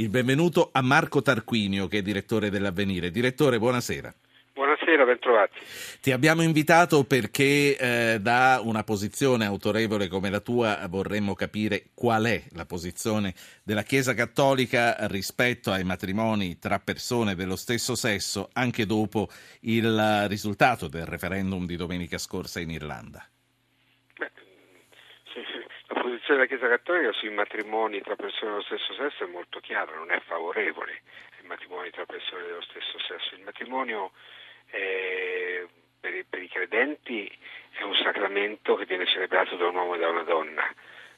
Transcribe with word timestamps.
il 0.00 0.08
benvenuto 0.08 0.70
a 0.72 0.80
Marco 0.80 1.20
Tarquinio, 1.20 1.86
che 1.86 1.98
è 1.98 2.02
direttore 2.02 2.48
dell'Avvenire. 2.48 3.10
Direttore, 3.10 3.58
buonasera. 3.58 4.12
Buonasera, 4.54 5.04
bentrovati. 5.04 5.58
Ti 6.00 6.10
abbiamo 6.10 6.40
invitato 6.40 7.04
perché 7.04 7.76
eh, 7.76 8.18
da 8.18 8.62
una 8.64 8.82
posizione 8.82 9.44
autorevole 9.44 10.08
come 10.08 10.30
la 10.30 10.40
tua 10.40 10.86
vorremmo 10.88 11.34
capire 11.34 11.88
qual 11.92 12.24
è 12.24 12.42
la 12.52 12.64
posizione 12.64 13.34
della 13.62 13.82
Chiesa 13.82 14.14
Cattolica 14.14 14.96
rispetto 15.06 15.70
ai 15.70 15.84
matrimoni 15.84 16.58
tra 16.58 16.78
persone 16.78 17.34
dello 17.34 17.56
stesso 17.56 17.94
sesso 17.94 18.48
anche 18.54 18.86
dopo 18.86 19.28
il 19.60 20.26
risultato 20.28 20.88
del 20.88 21.04
referendum 21.04 21.66
di 21.66 21.76
domenica 21.76 22.16
scorsa 22.16 22.58
in 22.58 22.70
Irlanda. 22.70 23.22
Posizione 26.30 26.46
della 26.46 26.46
Chiesa 26.46 26.68
Cattolica 26.68 27.12
sui 27.12 27.30
matrimoni 27.30 28.00
tra 28.02 28.14
persone 28.14 28.52
dello 28.52 28.62
stesso 28.62 28.94
sesso 28.94 29.24
è 29.24 29.26
molto 29.26 29.58
chiara, 29.58 29.96
non 29.96 30.12
è 30.12 30.20
favorevole 30.20 31.02
ai 31.40 31.46
matrimoni 31.46 31.90
tra 31.90 32.06
persone 32.06 32.44
dello 32.44 32.62
stesso 32.62 32.98
sesso. 33.00 33.34
Il 33.34 33.42
matrimonio 33.42 34.12
eh, 34.70 35.66
per, 35.98 36.14
i, 36.14 36.24
per, 36.28 36.40
i, 36.40 36.48
credenti 36.48 37.28
è 37.72 37.82
un 37.82 37.96
sacramento 37.96 38.76
che 38.76 38.84
viene 38.84 39.06
celebrato 39.06 39.56
da 39.56 39.66
un 39.66 39.74
uomo 39.74 39.96
e 39.96 39.98
da 39.98 40.08
una 40.08 40.22
donna, 40.22 40.72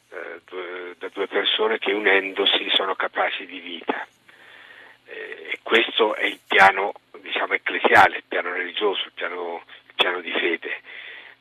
eh, 0.09 0.41
due, 0.47 0.95
da 0.97 1.09
due 1.09 1.27
persone 1.27 1.79
che 1.79 1.93
unendosi 1.93 2.71
sono 2.71 2.95
capaci 2.95 3.45
di 3.45 3.61
vita. 3.61 4.07
Eh, 5.05 5.49
e 5.53 5.59
questo 5.63 6.15
è 6.15 6.25
il 6.25 6.41
piano 6.47 6.95
diciamo, 7.21 7.53
ecclesiale, 7.53 8.17
il 8.17 8.25
piano 8.27 8.53
religioso, 8.53 9.03
il 9.05 9.13
piano, 9.13 9.63
il 9.89 9.95
piano 9.95 10.21
di 10.23 10.33
fede. 10.33 10.81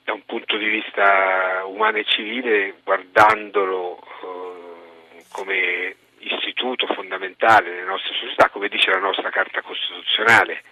Da 0.04 0.14
un 0.14 0.26
punto 0.26 0.58
di 0.58 0.68
vista 0.68 1.64
umano 1.66 1.98
e 1.98 2.06
civile, 2.06 2.76
guardandolo 2.84 4.00
eh, 4.00 5.24
come 5.32 5.96
istituto 6.20 6.88
fondamentale 6.88 7.70
nelle 7.70 7.84
nostre 7.84 8.14
società, 8.16 8.50
come 8.50 8.68
dice 8.68 8.90
la 8.92 9.00
nostra 9.00 9.30
Carta 9.30 9.62
Costituzionale, 9.62 10.64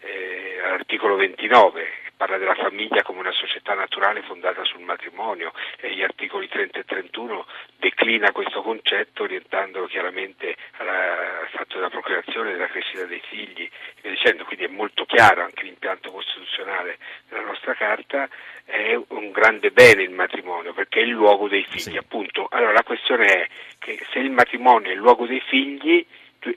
eh, 0.00 0.60
all'articolo 0.64 1.16
29 1.16 1.82
che 2.04 2.12
parla 2.16 2.38
della 2.38 2.54
famiglia 2.54 3.02
come 3.02 3.20
una 3.20 3.32
società 3.32 3.74
naturale 3.74 4.22
fondata 4.22 4.64
sul 4.64 4.80
matrimonio 4.80 5.52
e 5.78 5.94
gli 5.94 6.02
articoli 6.02 6.48
30 6.48 6.80
e 6.80 6.84
31 6.84 7.46
declina 7.76 8.32
questo 8.32 8.62
concetto 8.62 9.22
orientandolo 9.24 9.86
chiaramente 9.86 10.56
alla, 10.78 11.40
al 11.40 11.48
fatto 11.50 11.76
della 11.76 11.90
procreazione 11.90 12.52
della 12.52 12.66
crescita 12.66 13.04
dei 13.04 13.22
figli 13.28 13.68
e 14.00 14.10
dicendo, 14.10 14.44
quindi 14.44 14.64
è 14.64 14.68
molto 14.68 15.04
chiaro 15.04 15.42
anche 15.42 15.62
l'impianto 15.64 16.10
costituzionale 16.10 16.98
della 17.28 17.42
nostra 17.42 17.74
carta, 17.74 18.28
è 18.84 19.00
un 19.08 19.30
grande 19.30 19.70
bene 19.70 20.02
il 20.02 20.10
matrimonio 20.10 20.72
perché 20.72 21.00
è 21.00 21.04
il 21.04 21.10
luogo 21.10 21.48
dei 21.48 21.64
figli 21.64 21.92
sì. 21.92 21.96
appunto. 21.96 22.48
Allora 22.50 22.72
la 22.72 22.82
questione 22.82 23.26
è 23.26 23.48
che 23.78 23.98
se 24.10 24.18
il 24.18 24.30
matrimonio 24.30 24.90
è 24.90 24.94
il 24.94 24.98
luogo 24.98 25.26
dei 25.26 25.42
figli 25.46 26.04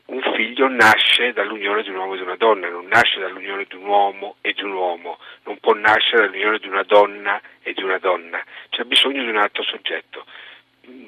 un 0.06 0.22
figlio 0.36 0.67
nasce 0.67 1.32
dall'unione 1.34 1.84
di 1.84 1.90
un 1.90 1.98
uomo 1.98 2.14
e 2.14 2.17
di 2.17 2.23
una 2.23 2.36
donna, 2.36 2.70
non 2.70 2.88
nasce 2.88 3.20
dall'unione 3.20 3.66
di 3.67 3.76
un 3.76 3.86
uomo 3.86 4.36
e 4.42 4.54
di 4.54 4.64
un 4.64 4.72
uomo, 4.72 5.20
non 5.44 5.58
può 5.59 5.73
nascere 5.73 6.26
dall'unione 6.26 6.58
di 6.58 6.67
una 6.67 6.84
donna 6.84 7.40
e 7.62 7.73
di 7.73 7.84
una 7.84 8.00
donna, 8.00 8.44
c'è 8.70 8.84
bisogno 8.84 9.22
di 9.22 9.30
un 9.30 9.38
altro 9.38 9.64
soggetto. 9.64 10.26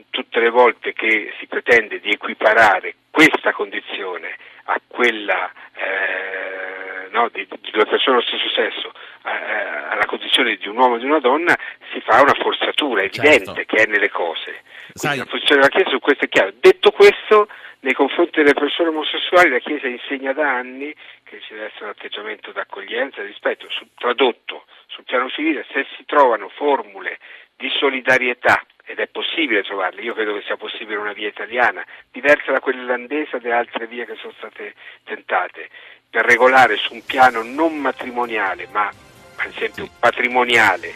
Tutte 0.09 0.39
le 0.39 0.49
volte 0.49 0.93
che 0.93 1.33
si 1.39 1.47
pretende 1.47 1.99
di 1.99 2.11
equiparare 2.11 2.95
questa 3.09 3.51
condizione 3.51 4.35
a 4.65 4.79
quella 4.85 5.51
eh, 5.73 7.07
no, 7.11 7.29
di, 7.31 7.47
di, 7.61 7.71
due 7.71 7.85
persone 7.85 8.17
dello 8.17 8.27
stesso 8.27 8.49
sesso, 8.49 8.91
alla 9.27 10.05
condizione 10.05 10.55
di 10.55 10.67
un 10.67 10.77
uomo 10.77 10.95
e 10.95 10.99
di 10.99 11.05
una 11.05 11.19
donna, 11.19 11.55
si 11.91 12.01
fa 12.01 12.21
una 12.21 12.33
forzatura 12.33 13.01
evidente 13.01 13.45
certo. 13.45 13.75
che 13.75 13.83
è 13.83 13.85
nelle 13.85 14.09
cose. 14.09 14.63
Quindi 14.93 15.17
la 15.17 15.25
posizione 15.25 15.61
della 15.61 15.73
Chiesa 15.73 15.89
su 15.89 15.99
questo 15.99 16.25
è 16.25 16.29
chiaro. 16.29 16.53
Detto 16.59 16.91
questo, 16.91 17.47
nei 17.81 17.93
confronti 17.93 18.41
delle 18.41 18.53
persone 18.53 18.89
omosessuali 18.89 19.49
la 19.49 19.59
Chiesa 19.59 19.87
insegna 19.87 20.33
da 20.33 20.49
anni 20.49 20.93
che 21.23 21.41
ci 21.41 21.53
deve 21.53 21.65
essere 21.65 21.85
un 21.85 21.89
atteggiamento 21.91 22.51
d'accoglienza 22.51 23.21
e 23.21 23.25
rispetto, 23.25 23.67
su, 23.69 23.85
tradotto 23.95 24.65
sul 24.87 25.03
piano 25.03 25.29
civile, 25.29 25.65
se 25.71 25.85
si 25.95 26.05
trovano 26.05 26.49
formule 26.49 27.19
di 27.55 27.69
solidarietà 27.77 28.63
ed 28.85 28.99
è 28.99 29.07
possibile 29.07 29.63
trovarle, 29.63 30.01
io 30.01 30.13
credo 30.13 30.35
che 30.35 30.43
sia 30.43 30.55
possibile 30.55 30.97
una 30.97 31.11
via 31.11 31.27
italiana, 31.27 31.83
diversa 32.09 32.53
da 32.53 32.61
quella 32.61 32.81
irlandese 32.81 33.35
e 33.35 33.39
da 33.41 33.57
altre 33.57 33.85
vie 33.85 34.05
che 34.05 34.15
sono 34.15 34.33
state 34.37 34.73
tentate, 35.03 35.69
per 36.09 36.23
regolare 36.25 36.77
su 36.77 36.93
un 36.93 37.03
piano 37.03 37.43
non 37.43 37.75
matrimoniale, 37.75 38.67
ma 38.71 38.89
ad 39.37 39.51
esempio 39.55 39.87
patrimoniale, 39.99 40.95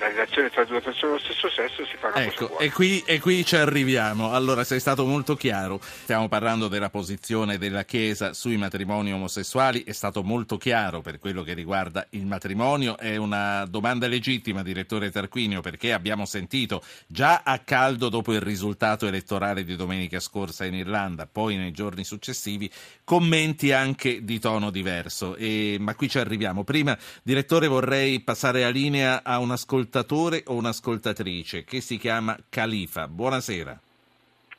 la 0.00 0.08
relazione 0.08 0.50
tra 0.50 0.64
due 0.64 0.80
persone 0.80 1.12
dello 1.12 1.22
stesso 1.22 1.50
sesso 1.50 1.84
si 1.84 1.96
fa 1.98 2.08
una 2.08 2.24
ecco, 2.24 2.48
cosa 2.48 2.62
e 2.62 2.70
qui, 2.70 3.02
e 3.04 3.20
qui 3.20 3.44
ci 3.44 3.56
arriviamo. 3.56 4.32
Allora, 4.32 4.64
sei 4.64 4.80
stato 4.80 5.04
molto 5.04 5.36
chiaro. 5.36 5.78
Stiamo 5.80 6.28
parlando 6.28 6.68
della 6.68 6.88
posizione 6.88 7.58
della 7.58 7.84
Chiesa 7.84 8.32
sui 8.32 8.56
matrimoni 8.56 9.12
omosessuali. 9.12 9.84
È 9.84 9.92
stato 9.92 10.22
molto 10.22 10.56
chiaro 10.56 11.02
per 11.02 11.18
quello 11.18 11.42
che 11.42 11.52
riguarda 11.52 12.06
il 12.10 12.24
matrimonio. 12.24 12.96
È 12.96 13.16
una 13.16 13.66
domanda 13.66 14.06
legittima, 14.06 14.62
direttore 14.62 15.10
Tarquinio, 15.10 15.60
perché 15.60 15.92
abbiamo 15.92 16.24
sentito 16.24 16.82
già 17.06 17.42
a 17.44 17.58
caldo 17.58 18.08
dopo 18.08 18.32
il 18.32 18.40
risultato 18.40 19.06
elettorale 19.06 19.64
di 19.64 19.76
domenica 19.76 20.18
scorsa 20.18 20.64
in 20.64 20.74
Irlanda, 20.74 21.28
poi 21.30 21.56
nei 21.56 21.72
giorni 21.72 22.04
successivi, 22.04 22.70
commenti 23.04 23.72
anche 23.72 24.24
di 24.24 24.38
tono 24.38 24.70
diverso. 24.70 25.36
E, 25.36 25.76
ma 25.78 25.94
qui 25.94 26.08
ci 26.08 26.18
arriviamo. 26.18 26.64
Prima, 26.64 26.96
direttore, 27.22 27.66
vorrei 27.66 28.20
passare 28.20 28.62
la 28.62 28.70
linea 28.70 29.22
a 29.22 29.38
un 29.38 29.50
ascoltatore 29.60 30.42
o 30.46 30.54
un'ascoltatrice 30.54 31.64
che 31.64 31.82
si 31.82 31.98
chiama 31.98 32.34
Califa. 32.48 33.06
Buonasera. 33.06 33.78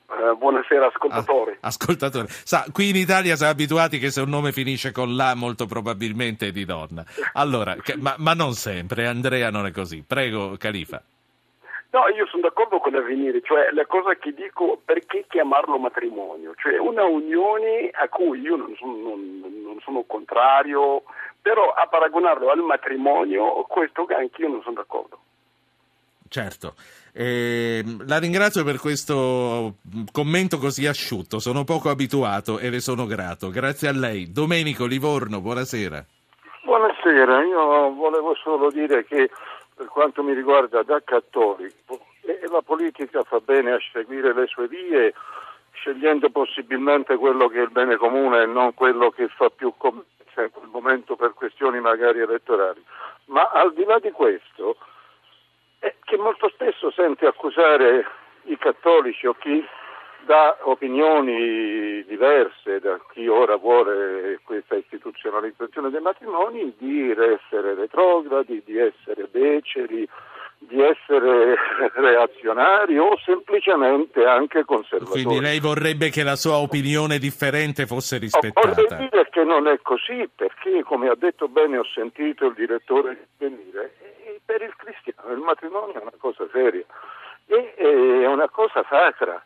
Uh, 0.08 0.38
buonasera 0.38 0.88
ascoltatore. 0.88 1.58
Ah, 1.62 1.68
ascoltatore. 1.68 2.28
Sa, 2.28 2.66
qui 2.72 2.90
in 2.90 2.98
Italia 2.98 3.36
siamo 3.36 3.52
abituati 3.52 3.98
che 3.98 4.12
se 4.12 4.22
un 4.22 4.30
nome 4.30 4.52
finisce 4.52 4.92
con 4.92 5.16
la 5.16 5.34
molto 5.34 5.66
probabilmente 5.66 6.48
è 6.48 6.52
di 6.52 6.66
donna. 6.66 7.04
Allora, 7.34 7.76
ma, 7.98 8.14
ma, 8.18 8.34
non 8.34 8.54
sempre, 8.54 9.08
Andrea 9.08 9.50
non 9.50 9.66
è 9.66 9.72
così. 9.72 10.04
Prego, 10.06 10.56
Califa. 10.58 11.02
No, 11.92 12.08
io 12.16 12.26
sono 12.28 12.44
d'accordo 12.44 12.80
con 12.80 12.94
l'avvenire, 12.94 13.42
cioè 13.42 13.72
la 13.72 13.86
cosa 13.86 14.14
che 14.16 14.34
dico 14.34 14.80
perché 14.86 15.26
chiamarlo 15.28 15.78
matrimonio, 15.78 16.54
cioè 16.56 16.78
una 16.78 17.04
unione 17.04 17.90
a 17.92 18.08
cui 18.08 18.40
io 18.40 18.56
non 18.56 18.74
sono, 18.78 18.96
non, 18.96 19.42
non 19.64 19.80
sono 19.84 20.04
contrario, 20.08 21.04
però 21.42 21.72
a 21.72 21.88
paragonarlo 21.88 22.50
al 22.50 22.60
matrimonio, 22.60 23.64
questo 23.68 24.06
anch'io 24.16 24.48
non 24.48 24.62
sono 24.62 24.76
d'accordo. 24.76 25.20
Certo. 26.28 26.76
Eh, 27.14 27.84
la 28.08 28.18
ringrazio 28.18 28.64
per 28.64 28.78
questo 28.80 29.76
commento 30.14 30.58
così 30.60 30.88
asciutto, 30.88 31.40
sono 31.40 31.66
poco 31.66 31.90
abituato 31.90 32.58
e 32.58 32.70
le 32.70 32.80
sono 32.80 33.06
grato. 33.06 33.50
Grazie 33.50 33.90
a 33.90 33.92
lei. 33.92 34.32
Domenico 34.32 34.86
Livorno, 34.86 35.42
buonasera. 35.42 36.06
Buonasera, 36.64 37.44
io 37.44 37.92
volevo 37.94 38.34
solo 38.36 38.72
dire 38.72 39.04
che 39.04 39.30
per 39.76 39.88
quanto 39.88 40.24
mi 40.24 40.34
riguarda 40.34 40.84
da 40.84 41.02
cattolico 41.04 42.00
la 42.52 42.62
politica 42.62 43.24
fa 43.24 43.40
bene 43.40 43.72
a 43.72 43.80
seguire 43.92 44.34
le 44.34 44.46
sue 44.48 44.68
vie 44.68 45.14
scegliendo 45.72 46.30
possibilmente 46.30 47.16
quello 47.16 47.48
che 47.48 47.60
è 47.60 47.64
il 47.64 47.72
bene 47.72 47.96
comune 47.96 48.44
e 48.44 48.46
non 48.46 48.74
quello 48.74 49.10
che 49.10 49.28
fa 49.30 49.50
più 49.50 49.74
in 50.40 50.52
quel 50.52 50.70
momento 50.70 51.16
per 51.16 51.34
questioni 51.34 51.80
magari 51.82 52.20
elettorali. 52.20 52.84
Ma 53.26 53.50
al 53.50 53.74
di 53.74 53.84
là 53.84 54.00
di 54.00 54.12
questo, 54.12 54.78
è 55.80 55.94
che 56.04 56.16
molto 56.16 56.48
spesso 56.50 56.92
sente 56.92 57.26
accusare 57.26 58.06
i 58.44 58.58
cattolici 58.58 59.26
o 59.26 59.34
chi 59.34 59.66
dà 60.26 60.58
opinioni 60.62 62.04
diverse 62.06 62.80
da 62.80 63.00
chi 63.12 63.28
ora 63.28 63.56
vuole 63.56 64.40
questa 64.44 64.76
istituzionalizzazione 64.76 65.90
dei 65.90 66.02
matrimoni 66.02 66.74
di 66.78 67.10
essere 67.10 67.74
retrogradi, 67.74 68.62
di 68.64 68.78
essere 68.78 69.26
beceri, 69.26 70.08
di 70.68 70.80
essere 70.80 71.56
reazionari 71.96 72.98
o 72.98 73.18
semplicemente 73.26 74.26
anche 74.26 74.64
conservatori. 74.64 75.24
Quindi 75.24 75.42
lei 75.42 75.60
vorrebbe 75.60 76.10
che 76.10 76.24
la 76.24 76.36
sua 76.36 76.58
opinione 76.58 77.18
differente 77.18 77.88
fosse 77.88 78.18
rispettata? 78.18 78.70
Vorrei 78.70 79.10
dire 79.10 79.28
che 79.30 79.44
non 79.44 79.68
è 79.68 79.80
così, 79.82 80.30
perché 80.34 80.84
come 80.84 81.10
ha 81.10 81.16
detto 81.16 81.48
bene 81.48 81.78
ho 81.78 81.86
sentito 81.86 82.46
il 82.46 82.54
direttore 82.54 83.28
di 83.38 83.46
venire, 83.48 83.96
per 84.46 84.62
il 84.62 84.74
cristiano 84.76 85.34
il 85.34 85.40
matrimonio 85.40 85.94
è 85.94 86.02
una 86.02 86.14
cosa 86.18 86.48
seria, 86.52 86.86
è 87.48 88.26
una 88.28 88.50
cosa 88.50 88.86
sacra. 88.88 89.44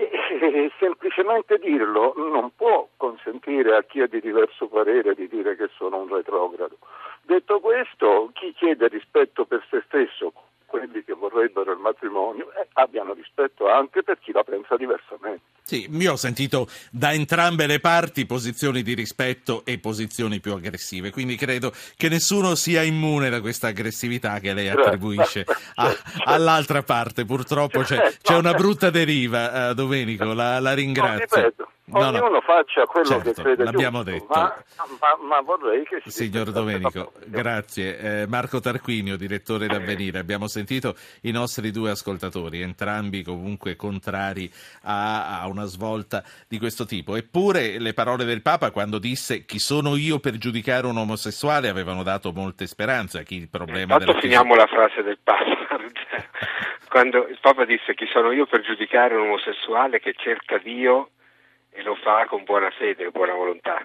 E 0.00 0.72
semplicemente 0.78 1.58
dirlo 1.58 2.14
non 2.16 2.54
può 2.56 2.88
consentire 2.96 3.76
a 3.76 3.82
chi 3.82 4.00
è 4.00 4.08
di 4.08 4.20
diverso 4.20 4.66
parere 4.66 5.14
di 5.14 5.28
dire 5.28 5.56
che 5.56 5.68
sono 5.76 5.98
un 5.98 6.08
retrogrado. 6.08 6.78
Detto 7.20 7.60
questo, 7.60 8.30
chi 8.32 8.54
chiede 8.54 8.88
rispetto 8.88 9.44
per 9.44 9.62
se 9.68 9.82
stesso, 9.86 10.32
quelli 10.70 11.02
che 11.02 11.14
vorrebbero 11.14 11.72
il 11.72 11.78
matrimonio, 11.78 12.46
eh, 12.52 12.68
abbiano 12.74 13.12
rispetto 13.12 13.68
anche 13.68 14.04
per 14.04 14.18
chi 14.20 14.30
la 14.30 14.44
pensa 14.44 14.76
diversamente. 14.76 15.42
Sì, 15.64 15.88
io 15.90 16.12
ho 16.12 16.16
sentito 16.16 16.68
da 16.90 17.12
entrambe 17.12 17.66
le 17.66 17.80
parti 17.80 18.26
posizioni 18.26 18.82
di 18.82 18.94
rispetto 18.94 19.62
e 19.64 19.78
posizioni 19.78 20.40
più 20.40 20.52
aggressive, 20.52 21.10
quindi 21.10 21.36
credo 21.36 21.72
che 21.96 22.08
nessuno 22.08 22.54
sia 22.54 22.82
immune 22.82 23.30
da 23.30 23.40
questa 23.40 23.68
aggressività 23.68 24.38
che 24.38 24.54
lei 24.54 24.68
attribuisce 24.68 25.44
a, 25.74 25.94
all'altra 26.24 26.82
parte. 26.82 27.24
Purtroppo 27.24 27.82
c'è, 27.82 28.14
c'è, 28.20 28.36
una 28.36 28.54
brutta 28.54 28.90
deriva, 28.90 29.70
uh, 29.70 29.74
Domenico, 29.74 30.32
la, 30.32 30.58
la 30.58 30.74
ringrazio. 30.74 31.52
No, 31.90 32.06
ognuno 32.06 32.28
no. 32.28 32.40
faccia 32.40 32.84
quello 32.86 33.06
certo, 33.06 33.32
che 33.32 33.42
crede 33.42 33.64
l'abbiamo 33.64 34.02
giusto, 34.04 34.26
detto. 34.26 34.38
Ma, 34.38 34.54
ma, 35.00 35.26
ma, 35.26 35.40
vorrei 35.40 35.84
che 35.84 36.00
si 36.04 36.10
Signor 36.10 36.50
Domenico, 36.50 37.12
grazie. 37.26 38.22
Eh, 38.22 38.26
Marco 38.26 38.60
Tarquinio, 38.60 39.16
direttore 39.16 39.66
d'Avvenire, 39.66 40.18
abbiamo 40.18 40.48
sentito 40.48 40.94
i 41.22 41.30
nostri 41.30 41.70
due 41.70 41.90
ascoltatori, 41.90 42.60
entrambi 42.60 43.22
comunque 43.22 43.76
contrari 43.76 44.50
a, 44.82 45.40
a 45.40 45.48
una 45.48 45.64
svolta 45.64 46.22
di 46.48 46.58
questo 46.58 46.86
tipo. 46.86 47.16
Eppure 47.16 47.78
le 47.78 47.92
parole 47.92 48.24
del 48.24 48.42
Papa 48.42 48.70
quando 48.70 48.98
disse 48.98 49.44
chi 49.44 49.58
sono 49.58 49.96
io 49.96 50.18
per 50.18 50.38
giudicare 50.38 50.86
un 50.86 50.96
omosessuale 50.96 51.68
avevano 51.68 52.02
dato 52.02 52.32
molte 52.32 52.66
speranze 52.66 53.18
a 53.18 53.22
chi 53.22 53.36
il 53.36 53.48
problema... 53.48 53.94
Intanto 53.94 54.20
finiamo 54.20 54.54
la 54.54 54.66
frase 54.66 55.02
del 55.02 55.18
Papa. 55.22 55.44
quando 56.90 57.28
il 57.28 57.38
Papa 57.40 57.64
disse 57.64 57.94
chi 57.94 58.06
sono 58.06 58.32
io 58.32 58.46
per 58.46 58.60
giudicare 58.62 59.14
un 59.14 59.28
omosessuale 59.28 60.00
che 60.00 60.14
cerca 60.16 60.58
Dio 60.58 61.10
e 61.70 61.82
lo 61.82 61.94
fa 61.96 62.26
con 62.26 62.44
buona 62.44 62.70
fede 62.70 63.04
e 63.04 63.10
buona 63.10 63.34
volontà. 63.34 63.84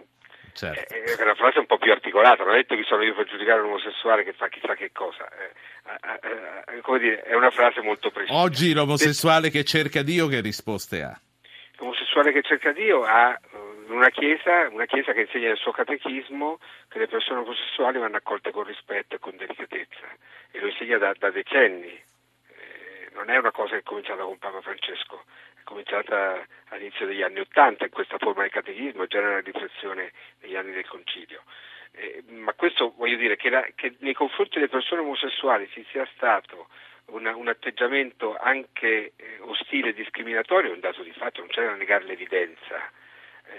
Certo. 0.54 0.94
È 0.94 1.20
eh, 1.20 1.24
una 1.24 1.36
frase 1.36 1.60
un 1.60 1.66
po' 1.66 1.78
più 1.78 1.92
articolata, 1.92 2.44
non 2.44 2.54
ha 2.54 2.56
detto 2.56 2.76
chi 2.76 2.84
sono 2.86 3.04
io 3.04 3.14
per 3.14 3.26
giudicare 3.26 3.60
un 3.60 3.68
omosessuale 3.68 4.24
che 4.24 4.32
fa 4.32 4.48
chissà 4.48 4.74
che 4.74 4.92
cosa. 4.94 5.28
Eh, 5.28 6.78
eh, 6.78 6.82
come 6.82 7.00
dire, 7.00 7.22
è 7.24 7.36
una 7.36 7.52
frase 7.52 7.82
molto 7.82 8.10
precisa. 8.10 8.40
Oggi 8.40 8.74
l'omosessuale 8.74 9.50
che 9.50 9.66
cerca 9.66 10.02
Dio 10.02 10.28
che 10.28 10.40
risposte 10.40 11.04
ha? 11.04 11.20
L'omosessuale 11.78 12.32
che 12.32 12.42
cerca 12.42 12.72
Dio 12.72 13.04
ha 13.04 13.38
una 13.90 14.10
chiesa, 14.10 14.70
una 14.72 14.86
chiesa 14.86 15.12
che 15.12 15.22
insegna 15.22 15.48
nel 15.48 15.58
suo 15.58 15.72
catechismo 15.72 16.60
che 16.88 17.00
le 17.00 17.08
persone 17.08 17.42
omosessuali 17.42 18.00
vanno 18.00 18.18
accolte 18.18 18.52
con 18.52 18.64
rispetto 18.64 19.16
e 19.16 19.20
con 19.20 19.36
delicatezza 19.36 20.08
e 20.52 20.60
lo 20.60 20.68
insegna 20.68 20.98
da, 20.98 21.14
da 21.18 21.30
decenni 21.32 22.02
non 23.16 23.30
è 23.30 23.38
una 23.38 23.52
cosa 23.52 23.72
che 23.72 23.80
è 23.80 23.84
cominciata 23.84 24.24
con 24.24 24.38
Papa 24.38 24.62
Francesco, 24.62 25.24
è 25.56 25.64
cominciata 25.64 26.46
all'inizio 26.70 27.06
degli 27.06 27.24
anni 27.24 27.40
Ottanta 27.40 27.86
in 27.86 27.92
questa 27.92 28.18
forma 28.20 28.44
di 28.44 28.50
catechismo, 28.50 29.08
già 29.08 29.22
nella 29.22 29.40
riflessione 29.40 30.12
negli 30.42 30.56
anni 30.56 30.74
del 30.74 30.88
Concilio. 30.88 31.42
Eh, 31.92 32.24
ma 32.28 32.54
questo 32.54 32.94
voglio 32.98 33.16
dire 33.16 33.38
che, 33.38 33.50
la, 33.50 33.66
che, 33.74 33.96
nei 34.00 34.14
confronti 34.14 34.56
delle 34.56 34.68
persone 34.68 35.02
omosessuali 35.02 35.70
ci 35.70 35.86
sia 35.90 36.06
stato 36.14 36.68
una, 37.08 37.36
un 37.36 37.48
atteggiamento 37.48 38.36
anche 38.36 39.14
eh, 39.16 39.38
ostile 39.40 39.90
e 39.90 39.94
discriminatorio 39.94 40.72
è 40.72 40.74
un 40.74 40.82
dato 40.82 41.02
di 41.02 41.14
fatto, 41.14 41.40
non 41.40 41.50
c'è 41.50 41.64
da 41.64 41.74
negare 41.76 42.04
l'evidenza 42.04 42.92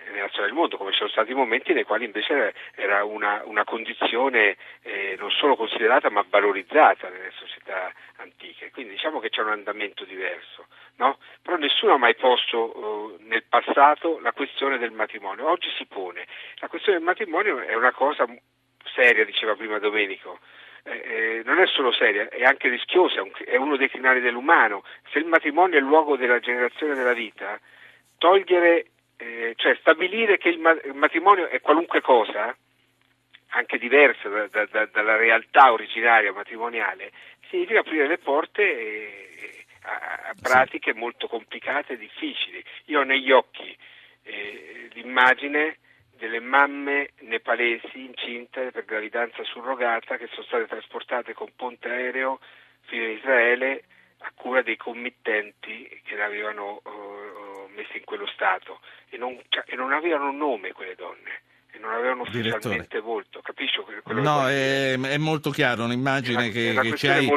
nelle 0.06 0.20
nazioni 0.20 0.46
del 0.46 0.54
mondo, 0.54 0.76
come 0.76 0.90
ci 0.90 0.98
sono 0.98 1.10
stati 1.10 1.34
momenti 1.34 1.72
nei 1.72 1.84
quali 1.84 2.04
invece 2.04 2.54
era 2.74 3.04
una, 3.04 3.42
una 3.44 3.64
condizione 3.64 4.56
eh, 4.82 5.16
non 5.18 5.30
solo 5.30 5.56
considerata 5.56 6.10
ma 6.10 6.24
valorizzata 6.28 7.08
nelle 7.08 7.32
società 7.36 7.92
antiche. 8.16 8.70
Quindi 8.70 8.92
diciamo 8.92 9.20
che 9.20 9.28
c'è 9.28 9.42
un 9.42 9.50
andamento 9.50 10.04
diverso, 10.04 10.66
no? 10.96 11.18
però 11.42 11.56
nessuno 11.56 11.94
ha 11.94 11.98
mai 11.98 12.14
posto 12.14 13.18
eh, 13.18 13.24
nel 13.24 13.44
passato 13.48 14.18
la 14.20 14.32
questione 14.32 14.78
del 14.78 14.92
matrimonio, 14.92 15.48
oggi 15.48 15.70
si 15.76 15.86
pone. 15.86 16.26
La 16.56 16.68
questione 16.68 16.98
del 16.98 17.06
matrimonio 17.06 17.58
è 17.58 17.74
una 17.74 17.92
cosa 17.92 18.26
seria, 18.94 19.24
diceva 19.24 19.54
prima 19.54 19.78
Domenico. 19.78 20.38
Eh, 20.84 21.02
eh 21.04 21.42
non 21.44 21.58
è 21.58 21.66
solo 21.66 21.92
seria, 21.92 22.28
è 22.28 22.44
anche 22.44 22.68
rischiosa, 22.68 23.22
è 23.44 23.56
uno 23.56 23.76
dei 23.76 23.90
crinali 23.90 24.20
dell'umano. 24.20 24.84
Se 25.10 25.18
il 25.18 25.26
matrimonio 25.26 25.76
è 25.76 25.80
il 25.80 25.86
luogo 25.86 26.16
della 26.16 26.38
generazione 26.38 26.94
della 26.94 27.12
vita, 27.12 27.58
togliere 28.18 28.86
eh, 29.16 29.54
cioè 29.56 29.76
stabilire 29.80 30.38
che 30.38 30.48
il, 30.48 30.58
matrimonio 30.94 31.48
è 31.48 31.60
qualunque 31.60 32.00
cosa, 32.00 32.54
anche 33.48 33.78
diversa 33.78 34.28
da, 34.28 34.46
da, 34.48 34.66
da, 34.66 34.86
dalla 34.86 35.16
realtà 35.16 35.72
originaria 35.72 36.32
matrimoniale, 36.32 37.12
significa 37.48 37.80
aprire 37.80 38.06
le 38.06 38.18
porte 38.18 38.62
eh, 38.62 39.64
a, 39.82 40.30
a, 40.30 40.34
pratiche 40.40 40.92
molto 40.92 41.28
complicate 41.28 41.94
e 41.94 41.98
difficili. 41.98 42.62
Io 42.86 43.00
ho 43.00 43.04
negli 43.04 43.30
occhi 43.30 43.76
eh, 44.22 44.90
l'immagine 44.92 45.78
delle 46.16 46.40
mamme 46.40 47.10
nepalesi 47.20 48.04
incinte 48.04 48.70
per 48.70 48.84
gravidanza 48.84 49.44
surrogata 49.44 50.16
che 50.16 50.28
sono 50.28 50.46
state 50.46 50.66
trasportate 50.66 51.34
con 51.34 51.52
ponte 51.54 51.88
aereo 51.88 52.40
fino 52.86 53.04
in 53.04 53.10
Israele 53.10 53.84
a 54.19 54.32
cura 54.34 54.62
dei 54.62 54.76
committenti 54.76 56.00
che 56.04 56.16
le 56.16 56.22
avevano 56.22 56.80
uh, 56.84 57.06
messe 57.76 57.99
in 57.99 58.05
quello 58.05 58.26
stato 58.26 58.81
e 59.11 59.17
non, 59.17 59.40
e 59.67 59.76
non 59.76 59.93
avevano 59.93 60.32
nome 60.32 60.73
quelle 60.73 60.94
donne 60.94 61.43
e 61.76 61.78
non 61.78 61.93
avevano 61.93 62.23
ufficialmente 62.23 63.00
volto, 63.00 63.40
capisci 63.43 63.81
quello 64.02 64.23
No, 64.23 64.49
è, 64.49 64.99
è, 64.99 65.19
molto 65.19 65.50
chiaro, 65.50 65.84
un'immagine 65.84 66.50
che, 66.50 66.75
che, 66.81 66.96
ci 66.96 67.06
hai, 67.06 67.31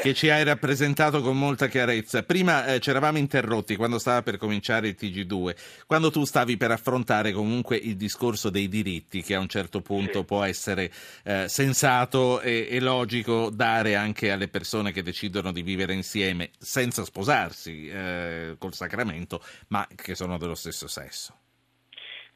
che, 0.00 0.14
ci 0.14 0.30
hai, 0.30 0.42
rappresentato 0.42 1.20
con 1.20 1.38
molta 1.38 1.66
chiarezza. 1.66 2.22
Prima 2.22 2.66
eh, 2.66 2.80
ci 2.80 2.90
eravamo 2.90 3.18
interrotti 3.18 3.76
quando 3.76 3.98
stava 3.98 4.22
per 4.22 4.38
cominciare 4.38 4.88
il 4.88 4.96
TG2, 4.98 5.84
quando 5.86 6.10
tu 6.10 6.24
stavi 6.24 6.56
per 6.56 6.70
affrontare 6.70 7.32
comunque 7.32 7.76
il 7.76 7.96
discorso 7.96 8.48
dei 8.48 8.68
diritti 8.68 9.22
che 9.22 9.34
a 9.34 9.40
un 9.40 9.48
certo 9.48 9.80
punto 9.80 10.20
sì. 10.20 10.24
può 10.24 10.42
essere 10.42 10.90
eh, 11.24 11.48
sensato 11.48 12.40
e, 12.40 12.68
e, 12.70 12.80
logico 12.80 13.50
dare 13.50 13.96
anche 13.96 14.30
alle 14.30 14.48
persone 14.48 14.92
che 14.92 15.02
decidono 15.02 15.52
di 15.52 15.62
vivere 15.62 15.92
insieme 15.92 16.50
senza 16.58 17.04
sposarsi 17.04 17.88
eh, 17.88 18.54
col 18.58 18.72
sacramento, 18.72 19.42
ma 19.68 19.86
che 19.94 20.14
sono 20.14 20.38
dello 20.38 20.54
stesso 20.54 20.86
sesso. 20.86 21.38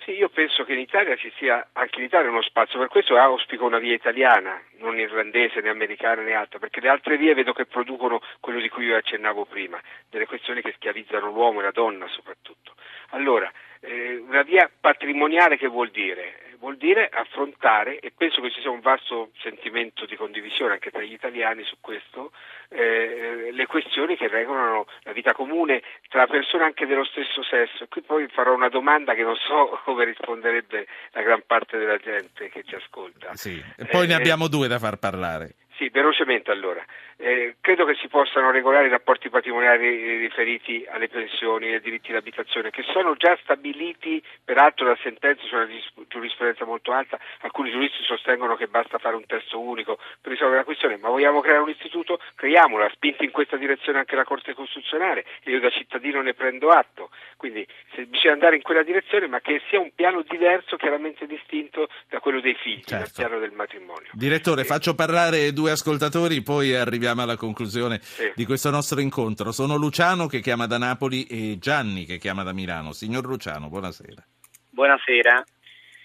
Sì, 0.09 0.15
io 0.15 0.31
penso 0.31 0.65
che 0.65 0.73
in 0.73 0.79
Italia 0.79 1.17
ci 1.17 1.31
sia 1.37 1.69
anche 1.75 1.99
in 1.99 2.07
Italia 2.07 2.31
uno 2.31 2.41
spazio, 2.41 2.79
per 2.79 2.89
questo 2.89 3.19
auspico 3.19 3.67
una 3.67 3.77
via 3.77 3.93
italiana, 3.93 4.59
non 4.79 4.99
irlandese 4.99 5.61
né 5.61 5.69
americana 5.69 6.23
né 6.23 6.33
altra, 6.33 6.59
perché 6.59 6.81
le 6.81 6.89
altre 6.89 7.19
vie 7.19 7.35
vedo 7.35 7.53
che 7.53 7.67
producono 7.67 8.23
quello 8.41 8.59
di 8.59 8.71
cui 8.71 8.87
io 8.87 8.97
accennavo 8.97 9.45
prima, 9.45 9.79
delle 10.09 10.25
questioni 10.25 10.63
che 10.63 10.73
schiavizzano 10.77 11.27
l'uomo 11.27 11.61
e 11.61 11.65
la 11.65 11.73
donna 11.73 12.09
soprattutto. 12.09 12.73
Allora, 13.11 13.53
eh, 13.81 14.17
una 14.27 14.41
via 14.45 14.71
patrimoniale 14.81 15.59
che 15.59 15.67
vuol 15.67 15.91
dire? 15.91 16.48
Vuol 16.59 16.77
dire 16.77 17.09
affrontare, 17.09 17.99
e 18.01 18.13
penso 18.17 18.41
che 18.41 18.51
ci 18.51 18.61
sia 18.61 18.71
un 18.71 18.81
vasto 18.81 19.31
sentimento 19.41 20.07
di 20.07 20.17
condivisione 20.17 20.75
anche 20.75 20.91
tra 20.91 21.03
gli 21.03 21.13
italiani 21.13 21.63
su 21.65 21.77
questo, 21.81 22.33
eh, 22.69 23.51
le 23.53 23.67
questioni 23.67 24.17
che 24.17 24.29
regolano 24.29 24.87
la 25.03 25.13
vita 25.13 25.33
comune 25.33 25.83
tra 26.09 26.27
persone 26.27 26.65
anche 26.65 26.87
dello 26.87 27.05
stesso 27.05 27.43
sesso. 27.43 27.87
Qui 27.89 28.03
poi 28.03 28.29
farò 28.29 28.55
una 28.55 28.69
domanda 28.69 29.15
che 29.15 29.23
non 29.23 29.37
so 29.37 29.81
come 29.85 30.05
risponderebbe 30.05 30.87
la 31.13 31.23
gran 31.23 31.43
parte 31.47 31.79
della 31.79 31.99
gente 31.99 32.49
che 32.49 32.65
ci 32.65 32.75
ascolta. 32.75 33.35
Sì. 33.35 33.63
E 33.77 33.87
poi 33.87 34.05
eh, 34.05 34.09
ne 34.09 34.15
abbiamo 34.15 34.49
due 34.49 34.69
da 34.69 34.79
far 34.79 34.97
parlare. 34.97 35.55
Sì, 35.79 35.91
velocemente 35.91 36.51
allora. 36.51 36.85
Eh, 37.17 37.55
credo 37.61 37.85
che 37.85 37.95
si 38.01 38.09
possano 38.09 38.51
regolare 38.51 38.87
i 38.87 38.91
rapporti 38.91 39.29
patrimoniali 39.29 40.19
riferiti 40.19 40.85
alle 40.91 41.09
pensioni 41.09 41.69
e 41.69 41.75
ai 41.75 41.81
diritti 41.81 42.11
d'abitazione, 42.11 42.71
che 42.71 42.83
sono 42.93 43.15
già 43.15 43.39
stabiliti 43.43 44.21
peraltro 44.45 44.87
da 44.87 44.99
sentenze 45.01 45.47
su 45.47 45.55
una 45.55 45.69
giurisprudenza 46.09 46.65
molto 46.65 46.93
alta. 46.93 47.17
Alcuni 47.43 47.71
giuristi 47.71 48.03
sostengono 48.03 48.57
che 48.57 48.67
basta 48.67 48.99
fare 48.99 49.15
un 49.15 49.25
testo 49.27 49.61
unico 49.61 49.99
per 50.21 50.33
risolvere 50.33 50.59
la 50.59 50.65
questione, 50.65 50.97
ma 50.97 51.11
vogliamo 51.11 51.41
creare 51.41 51.63
un 51.63 51.71
istituto? 51.71 52.19
Creiamolo, 52.35 52.85
ha 52.85 52.91
spinto 52.91 53.23
in 53.23 53.31
questa 53.31 53.57
direzione 53.57 54.01
anche 54.01 54.17
la 54.17 54.25
Corte 54.25 54.55
Costituzionale 54.55 55.25
e 55.45 55.53
io 55.53 55.61
da 55.61 55.71
cittadino 55.71 56.23
ne 56.23 56.35
prendo 56.35 56.71
atto. 56.71 57.11
Quindi 57.37 57.65
se 57.95 58.05
bisogna 58.07 58.33
andare 58.33 58.57
in 58.57 58.63
quella 58.63 58.83
direzione, 58.83 59.29
ma 59.29 59.41
che 59.41 59.63
sia 59.69 59.79
un 59.79 59.93
piano 59.95 60.23
diverso, 60.23 60.75
chiaramente 60.75 61.25
distinto 61.27 61.89
da 62.09 62.19
quello 62.19 62.41
dei 62.41 62.55
figli, 62.55 62.83
certo. 62.83 62.97
dal 62.97 63.13
piano 63.15 63.39
del 63.39 63.53
matrimonio. 63.53 64.11
Direttore, 64.13 64.63
e... 64.63 64.65
faccio 64.65 64.97
parlare 64.97 65.53
due 65.53 65.67
ascoltatori, 65.71 66.43
poi 66.43 66.75
arriviamo 66.75 67.23
alla 67.23 67.37
conclusione 67.37 68.01
sì. 68.01 68.33
di 68.35 68.45
questo 68.45 68.71
nostro 68.71 69.01
incontro. 69.01 69.53
Sono 69.53 69.77
Luciano 69.77 70.27
che 70.27 70.41
chiama 70.41 70.67
da 70.67 70.79
Napoli 70.79 71.25
e 71.25 71.59
Gianni 71.59 72.05
che 72.05 72.19
chiama 72.19 72.43
da 72.43 72.53
Milano. 72.53 72.93
Signor 72.93 73.25
Luciano, 73.25 73.69
buonasera. 73.69 74.23
Buonasera. 74.71 75.45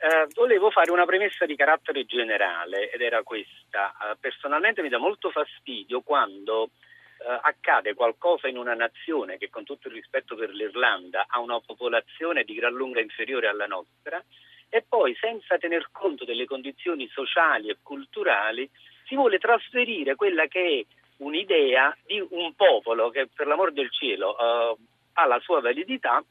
Eh, 0.03 0.27
volevo 0.33 0.69
fare 0.69 0.91
una 0.91 1.05
premessa 1.05 1.45
di 1.45 1.55
carattere 1.55 2.05
generale 2.05 2.91
ed 2.91 3.01
era 3.01 3.23
questa. 3.23 3.91
Eh, 3.91 4.17
personalmente 4.19 4.81
mi 4.81 4.89
dà 4.89 4.97
molto 4.97 5.29
fastidio 5.29 6.01
quando 6.01 6.71
eh, 7.19 7.39
accade 7.41 7.93
qualcosa 7.93 8.49
in 8.49 8.57
una 8.57 8.73
nazione 8.73 9.37
che 9.37 9.49
con 9.49 9.63
tutto 9.63 9.87
il 9.87 9.93
rispetto 9.93 10.35
per 10.35 10.49
l'Irlanda 10.49 11.25
ha 11.29 11.39
una 11.39 11.59
popolazione 11.61 12.43
di 12.43 12.53
gran 12.53 12.73
lunga 12.73 12.99
inferiore 12.99 13.47
alla 13.47 13.65
nostra 13.65 14.21
e 14.67 14.83
poi 14.85 15.15
senza 15.15 15.57
tener 15.57 15.87
conto 15.91 16.25
delle 16.25 16.45
condizioni 16.45 17.07
sociali 17.07 17.69
e 17.69 17.77
culturali 17.81 18.69
si 19.13 19.15
vuole 19.15 19.37
trasferire 19.37 20.15
quella 20.15 20.47
che 20.47 20.79
è 20.79 20.95
un'idea 21.17 21.95
di 22.03 22.19
un 22.31 22.55
popolo 22.55 23.11
che 23.11 23.27
per 23.27 23.45
l'amor 23.45 23.71
del 23.71 23.91
cielo 23.91 24.35
eh, 24.35 24.75
ha 25.13 25.27
la 25.27 25.39
sua 25.39 25.61
validità 25.61 26.23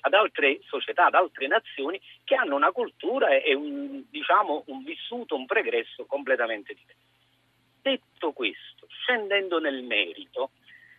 ad 0.00 0.14
altre 0.14 0.60
società, 0.68 1.06
ad 1.06 1.14
altre 1.14 1.48
nazioni 1.48 2.00
che 2.22 2.36
hanno 2.36 2.54
una 2.54 2.70
cultura 2.70 3.30
e 3.30 3.54
un, 3.54 4.04
diciamo, 4.08 4.62
un 4.66 4.84
vissuto, 4.84 5.34
un 5.34 5.46
pregresso 5.46 6.06
completamente 6.06 6.74
diverso. 6.74 7.02
Detto 7.82 8.30
questo, 8.30 8.86
scendendo 8.88 9.58
nel 9.58 9.82
merito, 9.82 10.50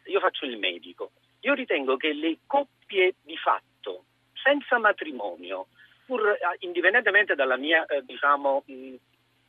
io 0.08 0.20
faccio 0.20 0.44
il 0.46 0.58
medico, 0.58 1.12
io 1.40 1.54
ritengo 1.54 1.96
che 1.96 2.12
le 2.12 2.40
coppie 2.46 3.16
di 3.22 3.38
fatto, 3.38 4.04
senza 4.34 4.78
matrimonio, 4.78 5.68
pur 6.06 6.28
eh, 6.28 6.38
indipendentemente 6.60 7.34
dalla 7.34 7.56
mia 7.56 7.86
eh, 7.86 8.04
diciamo, 8.04 8.64
mh, 8.66 8.96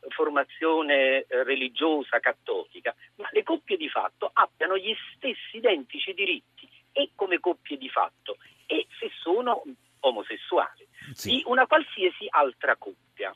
formazione 0.08 1.24
eh, 1.26 1.42
religiosa 1.44 2.20
cattolica, 2.20 2.94
ma 3.16 3.28
le 3.32 3.42
coppie 3.42 3.76
di 3.76 3.88
fatto 3.88 4.30
abbiano 4.32 4.76
gli 4.76 4.94
stessi 5.14 5.56
identici 5.56 6.14
diritti 6.14 6.68
e 6.92 7.10
come 7.14 7.40
coppie 7.40 7.76
di 7.76 7.88
fatto 7.88 8.38
e 8.66 8.86
se 8.98 9.10
sono 9.20 9.62
omosessuali, 10.00 10.86
sì. 11.12 11.30
di 11.30 11.42
una 11.46 11.66
qualsiasi 11.66 12.26
altra 12.30 12.76
coppia. 12.76 13.34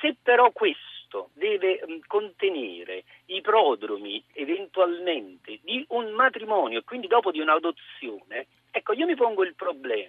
Se 0.00 0.16
però 0.22 0.50
questo 0.52 1.30
deve 1.32 1.82
mh, 1.84 2.00
contenere 2.06 3.04
i 3.26 3.40
prodromi 3.40 4.22
eventualmente 4.34 5.58
di 5.62 5.84
un 5.88 6.10
matrimonio 6.10 6.78
e 6.78 6.84
quindi 6.84 7.06
dopo 7.06 7.30
di 7.30 7.40
un'adozione, 7.40 8.46
ecco 8.70 8.92
io 8.92 9.06
mi 9.06 9.16
pongo 9.16 9.42
il 9.42 9.54
problema, 9.54 10.07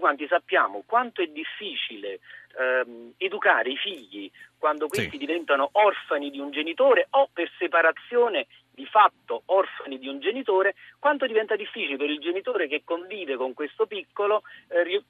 quanti 0.00 0.26
sappiamo 0.26 0.82
quanto 0.84 1.22
è 1.22 1.26
difficile 1.26 2.18
ehm, 2.58 3.12
educare 3.16 3.70
i 3.70 3.76
figli 3.76 4.30
quando 4.58 4.88
questi 4.88 5.12
sì. 5.12 5.18
diventano 5.18 5.68
orfani 5.72 6.30
di 6.30 6.38
un 6.40 6.50
genitore 6.50 7.06
o 7.10 7.28
per 7.32 7.50
separazione 7.58 8.46
di 8.72 8.86
fatto 8.86 9.42
orfani 9.46 9.98
di 9.98 10.08
un 10.08 10.20
genitore, 10.20 10.74
quanto 10.98 11.26
diventa 11.26 11.54
difficile 11.56 11.96
per 11.96 12.10
il 12.10 12.18
genitore 12.18 12.66
che 12.66 12.82
convive 12.84 13.36
con 13.36 13.52
questo 13.54 13.86
piccolo 13.86 14.42
eh, 14.68 15.02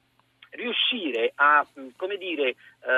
riuscire 0.51 1.31
a, 1.35 1.65
come 1.95 2.17
dire, 2.17 2.55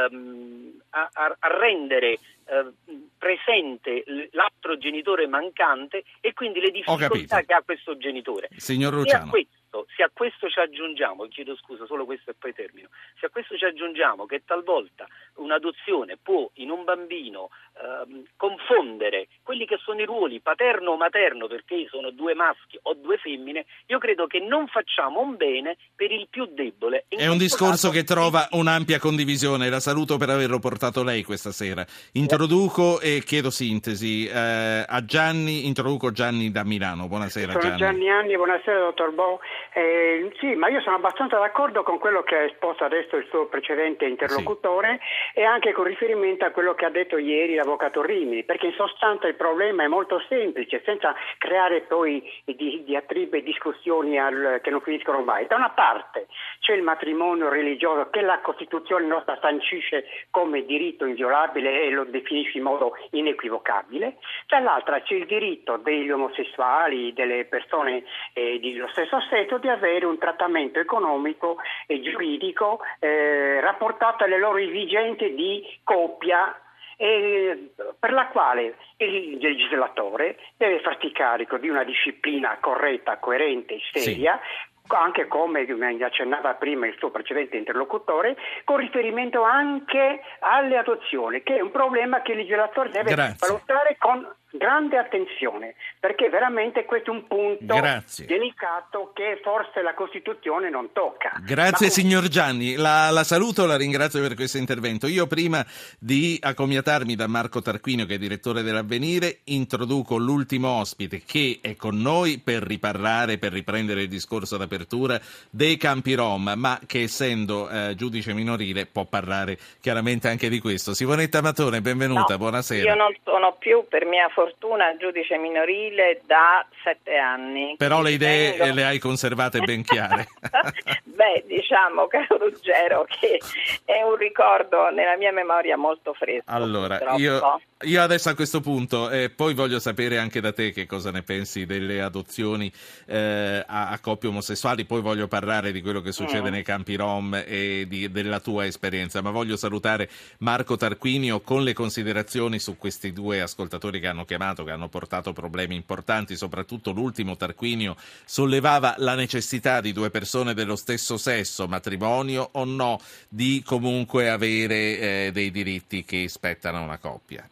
um, 0.10 0.72
a, 0.90 1.10
a, 1.12 1.58
rendere 1.60 2.18
uh, 2.46 3.10
presente 3.18 4.04
l'altro 4.32 4.78
genitore 4.78 5.28
mancante 5.28 6.04
e 6.20 6.34
quindi 6.34 6.60
le 6.60 6.72
difficoltà 6.72 7.42
che 7.42 7.54
ha 7.54 7.62
questo 7.64 7.98
genitore. 7.98 8.50
Signor 8.56 8.94
Luciano. 8.94 9.26
E 9.26 9.28
a 9.28 9.30
questo, 9.30 9.58
se 9.96 10.04
a 10.04 10.10
questo 10.12 10.50
ci 10.50 10.60
aggiungiamo, 10.60 11.28
chiedo 11.28 11.56
scusa, 11.56 11.86
solo 11.86 12.06
questo 12.06 12.32
e 12.32 12.34
poi 12.34 12.54
termino, 12.54 12.90
se 13.20 13.28
a 13.28 13.30
questo 13.30 13.58
ci 13.58 13.66
aggiungiamo 13.66 14.26
che 14.26 14.44
talvolta 14.46 15.08
un'adozione 15.44 16.18
può 16.22 16.50
in 16.56 16.70
un 16.70 16.84
bambino 16.84 17.50
ehm, 17.82 18.24
confondere 18.36 19.28
quelli 19.44 19.66
che 19.66 19.78
sono 19.84 20.00
i 20.02 20.06
ruoli 20.06 20.40
paterno 20.40 20.92
o 20.92 20.98
materno 20.98 21.48
perché 21.48 21.88
sono 21.90 22.12
due 22.12 22.34
maschi 22.34 22.80
o 22.84 22.94
due 22.94 23.18
femmine, 23.18 23.66
io 23.88 24.00
credo 24.00 24.28
che 24.28 24.40
non 24.40 24.68
facciamo 24.68 25.22
un 25.22 25.36
bene 25.36 25.78
per 25.96 26.12
il 26.12 26.28
più 26.30 26.46
debole. 26.46 27.06
In 27.10 27.20
È 27.20 27.28
un 27.28 27.38
discorso 27.38 27.90
caso, 27.90 27.92
che 27.92 28.04
trova 28.04 28.48
un'ampia 28.52 29.00
condivisione, 29.00 29.70
la 29.70 29.80
saluto 29.80 30.18
per 30.18 30.30
averlo 30.30 30.60
portato 30.60 31.04
lei 31.04 31.24
questa 31.24 31.52
sera. 31.52 31.86
Introduco 32.14 33.00
e 33.00 33.22
chiedo 33.26 33.50
sintesi 33.50 34.28
eh, 34.28 34.86
a 34.88 35.06
Gianni, 35.06 35.68
introduco 35.68 36.12
Gianni 36.12 36.52
da 36.52 36.64
Milano. 36.64 37.08
Buonasera 37.08 37.52
sono 37.52 37.64
Gianni. 37.64 37.78
Gianni 37.78 38.10
Anni, 38.10 38.36
buonasera 38.36 38.80
dottor 38.80 39.12
Bo. 39.12 39.40
Eh, 39.74 40.32
sì, 40.40 40.54
ma 40.56 40.70
io 40.70 40.82
sono 40.82 40.96
abbastanza 40.96 41.38
d'accordo 41.38 41.84
con 41.84 42.00
quello 42.00 42.24
che 42.24 42.36
ha 42.36 42.44
esposto 42.44 42.84
adesso 42.84 43.18
il 43.18 43.28
suo 43.30 43.48
precedente 43.48 44.06
interlocutore 44.06 45.00
sì. 45.33 45.33
E 45.34 45.44
anche 45.44 45.72
con 45.74 45.86
riferimento 45.86 46.46
a 46.46 46.52
quello 46.52 46.76
che 46.76 46.86
ha 46.86 46.90
detto 46.90 47.18
ieri 47.18 47.56
l'avvocato 47.56 48.02
Rimini, 48.02 48.44
perché 48.44 48.68
in 48.68 48.74
sostanza 48.74 49.28
il 49.28 49.36
problema 49.36 49.84
è 49.84 49.88
molto 49.88 50.22
semplice, 50.30 50.82
senza 50.86 51.16
creare 51.38 51.82
poi 51.82 52.24
di, 52.46 52.84
diatribe 52.86 53.40
e 53.40 53.44
discussioni 53.44 54.20
al, 54.20 54.60
che 54.62 54.70
non 54.70 54.82
finiscono 54.82 55.22
mai. 55.22 55.48
Da 55.48 55.56
una 55.56 55.72
parte 55.72 56.28
c'è 56.60 56.74
il 56.74 56.84
matrimonio 56.84 57.50
religioso 57.50 58.10
che 58.10 58.22
la 58.22 58.40
Costituzione 58.40 59.06
nostra 59.08 59.38
sancisce 59.42 60.06
come 60.30 60.66
diritto 60.66 61.06
inviolabile 61.06 61.82
e 61.82 61.90
lo 61.90 62.04
definisce 62.04 62.58
in 62.60 62.64
modo 62.64 62.96
inequivocabile, 63.12 64.18
dall'altra 64.48 65.02
c'è 65.02 65.16
il 65.16 65.26
diritto 65.26 65.78
degli 65.78 66.12
omosessuali, 66.12 67.14
delle 67.14 67.46
persone 67.46 68.04
eh, 68.34 68.60
dello 68.60 68.88
stesso 68.90 69.20
sesso 69.30 69.58
di 69.58 69.68
avere 69.68 70.06
un 70.06 70.18
trattamento 70.18 70.80
economico 70.80 71.58
e 71.88 72.02
giuridico 72.02 72.82
eh, 73.00 73.60
rapportato 73.62 74.24
alle 74.24 74.38
loro 74.38 74.58
esigenze 74.58 75.13
di 75.16 75.64
coppia 75.84 76.56
eh, 76.98 77.72
per 78.00 78.12
la 78.12 78.28
quale 78.28 78.78
il 78.98 79.38
legislatore 79.40 80.38
deve 80.58 80.80
farsi 80.82 81.12
carico 81.12 81.58
di 81.58 81.70
una 81.70 81.84
disciplina 81.84 82.58
corretta, 82.60 83.18
coerente 83.18 83.76
e 83.76 83.82
seria, 83.92 84.40
sì 84.40 84.72
anche 84.90 85.28
come 85.28 85.62
accennava 86.02 86.56
prima 86.56 86.88
il 86.88 86.96
suo 86.98 87.10
precedente 87.10 87.58
interlocutore, 87.58 88.36
con 88.66 88.78
riferimento 88.78 89.42
anche 89.42 90.22
alle 90.40 90.78
adozioni, 90.78 91.42
che 91.42 91.56
è 91.56 91.62
un 91.62 91.72
problema 91.72 92.22
che 92.22 92.32
il 92.34 92.40
legislatore 92.40 92.90
deve 92.90 93.12
Grazie. 93.14 93.48
valutare 93.48 93.96
con 93.98 94.28
grande 94.54 94.98
attenzione, 94.98 95.76
perché 96.00 96.30
veramente 96.30 96.86
questo 96.86 97.12
è 97.12 97.14
un 97.14 97.28
punto 97.28 97.76
Grazie. 97.76 98.26
delicato 98.26 99.12
che 99.14 99.40
forse 99.44 99.82
la 99.82 99.94
Costituzione 99.94 100.70
non 100.70 100.92
tocca. 100.94 101.34
Grazie 101.44 101.88
Ma... 101.88 101.92
signor 101.92 102.28
Gianni, 102.28 102.76
la, 102.76 103.10
la 103.10 103.24
saluto 103.24 103.64
e 103.64 103.68
la 103.68 103.78
ringrazio 103.78 104.22
per 104.22 104.36
questo 104.36 104.58
intervento. 104.58 105.08
Io 105.08 105.26
prima 105.26 105.66
di 106.00 106.38
accomiatarmi 106.42 107.16
da 107.16 107.28
Marco 107.28 107.62
Tarquinio, 107.62 108.06
che 108.06 108.16
è 108.16 108.18
direttore 108.18 108.62
dell'Avvenire, 108.62 109.40
introduco 109.46 110.18
l'ultimo 110.18 110.70
ospite 110.70 111.22
che 111.26 111.60
è 111.62 111.76
con 111.76 111.98
noi 111.98 112.40
per 112.40 112.62
riparlare, 112.62 113.38
per 113.38 113.52
riprendere 113.52 114.04
il 114.04 114.10
discorso 114.10 114.58
d'apertura 114.58 115.20
dei 115.50 115.78
campi 115.78 116.14
Rom, 116.14 116.54
ma 116.56 116.80
che 116.86 117.02
essendo 117.02 117.70
eh, 117.70 117.96
giudice 117.96 118.34
minorile 118.34 118.86
può 118.86 119.06
parlare 119.06 119.58
chiaramente 119.82 120.28
anche 120.28 120.48
di 120.48 120.60
questo. 120.60 120.94
Simonetta 120.94 121.42
Matone, 121.42 121.82
benvenuta, 121.82 122.34
no, 122.34 122.38
buonasera. 122.38 122.90
Io 122.90 122.96
non 122.96 123.16
sono 123.24 123.56
più 123.58 123.86
per 123.90 124.06
mia 124.06 124.28
fortuna 124.30 124.43
fortuna 124.44 124.96
giudice 124.98 125.38
minorile 125.38 126.22
da 126.26 126.66
sette 126.84 127.18
anni. 127.18 127.76
Però 127.78 128.02
le 128.02 128.12
idee 128.12 128.58
tengo... 128.58 128.74
le 128.74 128.84
hai 128.84 129.00
conservate 129.00 129.60
ben 129.62 129.84
chiare. 129.84 130.28
Beh, 131.04 131.46
diciamo, 131.48 132.08
caro 132.08 132.38
Ruggero, 132.38 133.06
che 133.08 133.40
è 133.86 134.02
un 134.02 134.16
ricordo 134.16 134.90
nella 134.90 135.16
mia 135.16 135.32
memoria 135.32 135.78
molto 135.78 136.14
fresco. 136.14 136.44
Allora, 136.48 137.16
io, 137.16 137.62
io, 137.84 138.02
adesso 138.02 138.30
a 138.30 138.36
questo 138.36 138.60
punto, 138.60 139.10
eh, 139.10 139.30
poi 139.30 139.54
voglio 139.54 139.80
sapere 139.80 140.18
anche 140.18 140.42
da 140.42 140.52
te 140.52 140.72
che 140.72 140.86
cosa 140.86 141.12
ne 141.12 141.22
pensi 141.22 141.66
delle 141.66 142.02
adozioni 142.02 142.72
eh, 143.06 143.64
a, 143.66 143.90
a, 143.90 144.00
coppie 144.00 144.28
omosessuali, 144.28 144.84
poi 144.84 145.02
voglio 145.02 145.28
parlare 145.28 145.72
di 145.72 145.82
quello 145.82 146.02
che 146.02 146.12
succede 146.12 146.50
mm. 146.50 146.54
nei 146.54 146.64
campi 146.64 146.96
Rom 146.96 147.42
e 147.46 147.86
di, 147.88 148.12
della 148.12 148.42
tua 148.42 148.66
esperienza, 148.66 149.22
ma 149.22 149.32
voglio 149.32 149.56
salutare 149.56 150.10
Marco 150.40 150.76
Tarquinio 150.76 151.40
con 151.40 151.64
le 151.64 151.74
considerazioni 151.74 152.60
su 152.60 152.78
questi 152.78 153.14
due 153.14 153.40
ascoltatori 153.40 154.02
che 154.02 154.08
hanno 154.08 154.26
chiamato, 154.36 154.64
che 154.64 154.72
hanno 154.72 154.88
portato 154.88 155.32
problemi 155.32 155.76
importanti, 155.76 156.36
soprattutto 156.36 156.92
l'ultimo 156.92 157.38
Tarquinio 157.38 157.96
sollevava 158.26 158.96
la 158.98 159.14
necessità 159.14 159.80
di 159.80 159.94
due 159.94 160.10
persone 160.10 160.54
dello 160.56 160.76
stesso 160.76 161.18
sesso, 161.18 161.68
matrimonio 161.68 162.50
o 162.54 162.66
no, 162.66 163.00
di 163.30 163.62
comunque 163.66 164.30
avere 164.30 164.76
eh, 164.76 165.30
dei 165.32 165.52
diritti 165.52 166.04
che 166.04 166.28
spettano 166.28 166.80
a 166.80 166.82
una 166.82 166.98
coppia. 166.98 167.48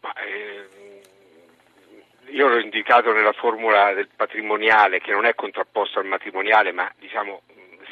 Ma, 0.00 0.12
eh, 0.12 0.68
io 2.30 2.48
l'ho 2.48 2.58
indicato 2.58 3.12
nella 3.12 3.32
formula 3.32 3.94
del 3.94 4.08
patrimoniale 4.14 5.00
che 5.00 5.12
non 5.12 5.24
è 5.24 5.34
contrapposto 5.34 5.98
al 5.98 6.06
matrimoniale, 6.06 6.72
ma 6.72 6.92
diciamo 6.98 7.42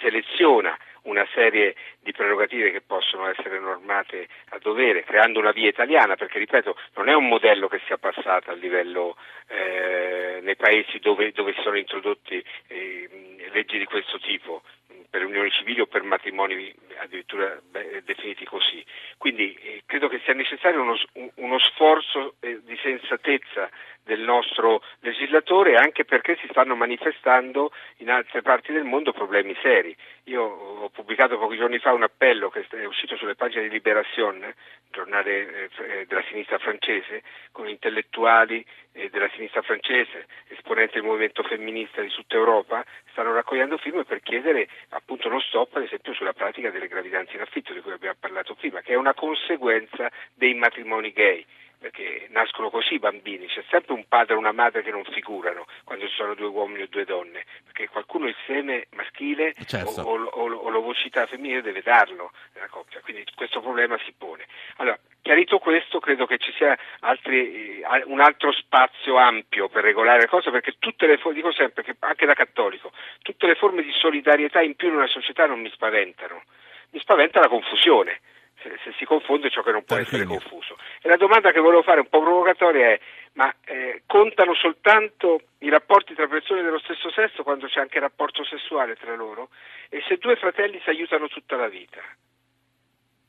seleziona 0.00 0.76
una 1.06 1.26
serie 1.34 1.74
di 2.00 2.12
prerogative 2.12 2.70
che 2.70 2.80
possono 2.80 3.28
essere 3.28 3.58
normate 3.58 4.28
a 4.50 4.58
dovere, 4.58 5.04
creando 5.04 5.38
una 5.38 5.52
via 5.52 5.68
italiana, 5.68 6.16
perché 6.16 6.38
ripeto, 6.38 6.76
non 6.94 7.08
è 7.08 7.14
un 7.14 7.26
modello 7.26 7.68
che 7.68 7.80
sia 7.86 7.98
passato 7.98 8.50
a 8.50 8.54
livello 8.54 9.16
eh, 9.48 10.40
nei 10.42 10.56
paesi 10.56 10.98
dove, 10.98 11.32
dove 11.32 11.54
sono 11.62 11.76
introdotti 11.76 12.42
eh, 12.68 13.48
leggi 13.52 13.78
di 13.78 13.84
questo 13.84 14.18
tipo 14.18 14.62
per 15.08 15.24
unioni 15.24 15.50
civili 15.50 15.80
o 15.80 15.86
per 15.86 16.02
matrimoni 16.02 16.74
addirittura 16.98 17.58
beh, 17.70 18.02
definiti 18.04 18.44
così. 18.44 18.84
Quindi 19.16 19.54
eh, 19.54 19.82
credo 19.86 20.08
che 20.08 20.20
sia 20.24 20.34
necessario 20.34 20.82
uno, 20.82 20.96
uno 21.36 21.58
sforzo 21.58 22.34
eh, 22.40 22.60
di 22.64 22.78
sensatezza 22.82 23.70
del 24.02 24.20
nostro 24.20 24.82
legislatore 25.16 25.76
anche 25.76 26.04
perché 26.04 26.36
si 26.40 26.46
stanno 26.50 26.76
manifestando 26.76 27.72
in 27.98 28.10
altre 28.10 28.42
parti 28.42 28.72
del 28.72 28.84
mondo 28.84 29.12
problemi 29.12 29.56
seri. 29.62 29.96
Io 30.24 30.42
ho 30.42 30.88
pubblicato 30.90 31.38
pochi 31.38 31.56
giorni 31.56 31.78
fa 31.78 31.92
un 31.92 32.02
appello 32.02 32.50
che 32.50 32.66
è 32.68 32.84
uscito 32.84 33.16
sulle 33.16 33.34
pagine 33.34 33.62
di 33.62 33.70
Liberation, 33.70 34.44
giornale 34.90 35.68
eh, 35.70 36.06
della 36.06 36.22
sinistra 36.28 36.58
francese, 36.58 37.22
con 37.52 37.68
intellettuali 37.68 38.64
eh, 38.92 39.08
della 39.08 39.30
sinistra 39.34 39.62
francese, 39.62 40.26
esponenti 40.48 40.94
del 40.94 41.04
movimento 41.04 41.42
femminista 41.42 42.02
di 42.02 42.08
tutta 42.08 42.36
Europa, 42.36 42.84
stanno 43.10 43.32
raccogliendo 43.32 43.78
firme 43.78 44.04
per 44.04 44.20
chiedere 44.20 44.68
appunto 44.90 45.28
lo 45.28 45.40
stop 45.40 45.76
ad 45.76 45.84
esempio 45.84 46.12
sulla 46.12 46.34
pratica 46.34 46.70
delle 46.70 46.88
gravidanze 46.88 47.34
in 47.34 47.40
affitto 47.40 47.72
di 47.72 47.80
cui 47.80 47.92
abbiamo 47.92 48.16
parlato 48.20 48.54
prima, 48.54 48.80
che 48.80 48.92
è 48.92 48.96
una 48.96 49.14
conseguenza 49.14 50.10
dei 50.34 50.54
matrimoni 50.54 51.12
gay 51.12 51.44
perché 51.86 52.26
nascono 52.30 52.68
così 52.68 52.94
i 52.94 52.98
bambini, 52.98 53.46
c'è 53.46 53.62
sempre 53.70 53.92
un 53.92 54.06
padre 54.08 54.34
e 54.34 54.38
una 54.38 54.50
madre 54.50 54.82
che 54.82 54.90
non 54.90 55.04
figurano 55.04 55.66
quando 55.84 56.08
ci 56.08 56.14
sono 56.14 56.34
due 56.34 56.48
uomini 56.48 56.82
o 56.82 56.86
due 56.88 57.04
donne, 57.04 57.44
perché 57.62 57.88
qualcuno 57.88 58.26
il 58.26 58.34
seme 58.44 58.88
maschile 58.96 59.54
certo. 59.66 60.02
o, 60.02 60.24
o, 60.24 60.52
o, 60.52 60.68
l'ovocità 60.68 61.26
femminile 61.26 61.62
deve 61.62 61.82
darlo 61.82 62.32
nella 62.54 62.66
coppia, 62.66 63.00
quindi 63.02 63.24
questo 63.36 63.60
problema 63.60 63.96
si 64.04 64.12
pone. 64.18 64.46
Allora, 64.78 64.98
chiarito 65.22 65.58
questo, 65.58 66.00
credo 66.00 66.26
che 66.26 66.38
ci 66.38 66.52
sia 66.56 66.76
altri, 67.00 67.78
eh, 67.78 68.02
un 68.06 68.20
altro 68.20 68.50
spazio 68.50 69.16
ampio 69.16 69.68
per 69.68 69.84
regolare 69.84 70.22
le 70.22 70.26
cose, 70.26 70.50
perché 70.50 70.74
tutte 70.80 71.06
le 71.06 71.18
forme, 71.18 71.36
dico 71.36 71.52
sempre, 71.52 71.84
che 71.84 71.94
anche 72.00 72.26
da 72.26 72.34
cattolico, 72.34 72.90
tutte 73.22 73.46
le 73.46 73.54
forme 73.54 73.82
di 73.82 73.92
solidarietà 73.92 74.60
in 74.60 74.74
più 74.74 74.88
in 74.88 74.96
una 74.96 75.06
società 75.06 75.46
non 75.46 75.60
mi 75.60 75.70
spaventano, 75.70 76.42
mi 76.90 76.98
spaventa 76.98 77.38
la 77.38 77.48
confusione 77.48 78.20
se, 78.66 78.78
se, 78.82 78.94
si 78.98 79.04
confonde 79.04 79.50
ciò 79.50 79.62
che 79.62 79.70
non 79.70 79.84
può 79.84 79.96
essere 79.96 80.24
confuso. 80.24 80.76
E 81.06 81.08
la 81.08 81.16
domanda 81.16 81.52
che 81.52 81.60
volevo 81.60 81.84
fare 81.84 82.00
un 82.00 82.08
po' 82.08 82.20
provocatoria 82.20 82.88
è, 82.88 83.00
ma 83.34 83.54
eh, 83.64 84.02
contano 84.06 84.54
soltanto 84.54 85.40
i 85.58 85.68
rapporti 85.68 86.14
tra 86.14 86.26
persone 86.26 86.62
dello 86.62 86.80
stesso 86.80 87.12
sesso 87.12 87.44
quando 87.44 87.68
c'è 87.68 87.78
anche 87.78 88.00
rapporto 88.00 88.42
sessuale 88.42 88.96
tra 88.96 89.14
loro? 89.14 89.50
E 89.88 90.02
se 90.08 90.16
due 90.16 90.34
fratelli 90.34 90.80
si 90.82 90.90
aiutano 90.90 91.28
tutta 91.28 91.54
la 91.54 91.68
vita? 91.68 92.00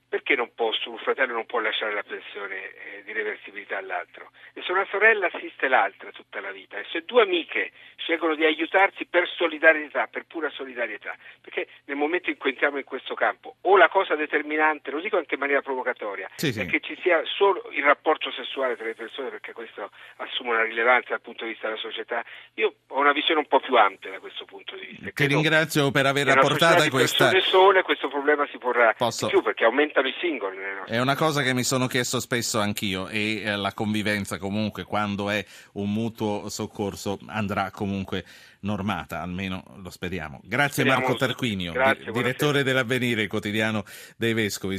Perché 0.08 0.36
non 0.36 0.52
posso, 0.56 0.90
un 0.90 0.98
fratello 0.98 1.34
non 1.34 1.46
può 1.46 1.60
lasciare 1.60 1.94
la 1.94 2.04
pensione 2.04 2.56
eh, 2.56 3.04
di 3.04 3.12
reversibilità 3.12 3.78
all'altro? 3.78 4.32
E 4.54 4.62
se 4.64 4.72
una 4.72 4.88
sorella 4.90 5.30
assiste 5.32 5.68
l'altra 5.68 6.12
tutta 6.12 6.40
la 6.40 6.52
vita, 6.52 6.78
e 6.78 6.86
se 6.92 7.04
due 7.06 7.24
amiche 7.24 7.72
scelgono 7.98 8.36
di 8.36 8.46
aiutarsi 8.46 9.06
per 9.06 9.28
solidarietà, 9.28 10.08
per 10.08 10.26
pura 10.26 10.50
solidarietà, 10.50 11.16
perché 11.42 11.68
nel 11.86 11.98
momento 11.98 12.30
in 12.30 12.38
cui 12.38 12.52
entriamo 12.52 12.78
in 12.78 12.86
questo 12.86 13.16
campo, 13.16 13.58
o 13.62 13.76
la 13.78 13.90
cosa 13.90 14.16
determinante, 14.16 14.92
lo 14.92 15.02
dico 15.02 15.18
anche 15.18 15.34
in 15.34 15.40
maniera 15.40 15.62
provocatoria, 15.62 16.30
sì, 16.36 16.54
sì. 16.54 16.62
è 16.62 16.66
che 16.66 16.80
ci 16.80 16.98
sia 17.02 17.22
solo 17.26 17.70
il 17.72 17.84
rapporto 17.84 18.32
sessuale 18.32 18.76
tra 18.76 18.86
le 18.86 18.96
persone, 18.96 19.30
perché 19.30 19.52
questo 19.52 19.92
assume 20.18 20.52
una 20.52 20.64
rilevanza 20.64 21.10
dal 21.10 21.22
punto 21.22 21.44
di 21.44 21.52
vista 21.52 21.68
della 21.68 21.80
società, 21.80 22.24
io 22.54 22.76
ho 22.88 23.00
una 23.00 23.12
visione 23.12 23.42
un 23.42 23.48
po' 23.48 23.60
più 23.60 23.76
ampia 23.76 24.12
da 24.12 24.20
questo 24.20 24.46
punto 24.46 24.76
di 24.76 24.86
vista. 24.86 25.10
Ti 25.12 25.28
ringrazio 25.28 25.92
per 25.92 26.06
aver 26.06 26.28
rapportato 26.28 26.88
questa... 26.90 27.32
sole 27.42 27.84
questo 27.84 28.08
problema 28.08 28.48
si 28.52 28.58
porrà 28.58 28.94
Posso... 28.98 29.28
più, 29.28 29.42
perché 29.42 29.64
aumenta 29.64 29.97
aumentano 29.98 30.08
i 30.08 30.14
singoli. 30.20 30.58
È 30.86 31.00
una 31.00 31.16
cosa 31.16 31.42
che 31.42 31.54
mi 31.54 31.64
sono 31.64 31.88
chiesto 31.88 32.20
spesso 32.20 32.60
anch'io 32.60 33.08
e 33.08 33.42
eh, 33.42 33.56
la 33.56 33.74
convivenza 33.74 34.38
comunque 34.38 34.84
quando 34.84 35.30
è 35.30 35.44
un 35.74 35.92
mutuo 35.92 36.50
soccorso 36.50 37.18
andrà 37.28 37.72
comunque 37.72 38.24
normata, 38.62 39.22
almeno 39.22 39.64
lo 39.82 39.90
speriamo. 39.90 40.40
Grazie 40.44 40.84
speriamo 40.84 41.00
Marco 41.00 41.16
Tarquinio, 41.18 41.72
Grazie, 41.72 42.12
direttore 42.12 42.64
dell'Avvenire, 42.64 43.28
quotidiano 43.28 43.84
dei 44.16 44.34
Vescovi. 44.34 44.76